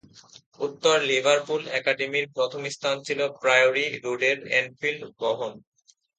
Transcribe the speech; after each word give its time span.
উত্তর 0.59 0.97
লিভারপুল 1.09 1.61
একাডেমির 1.79 2.25
প্রথম 2.35 2.61
স্থান 2.75 2.95
ছিল 3.07 3.19
প্রায়োরি 3.41 3.85
রোডের 4.03 4.37
অ্যানফিল্ড 4.45 5.01
ভবন। 5.21 5.51